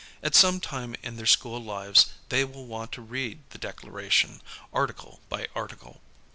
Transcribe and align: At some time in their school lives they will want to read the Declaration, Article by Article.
At 0.23 0.33
some 0.33 0.59
time 0.59 0.95
in 1.03 1.15
their 1.17 1.27
school 1.27 1.63
lives 1.63 2.07
they 2.29 2.43
will 2.43 2.65
want 2.65 2.91
to 2.93 3.03
read 3.03 3.47
the 3.51 3.59
Declaration, 3.59 4.41
Article 4.73 5.21
by 5.29 5.45
Article. 5.53 6.01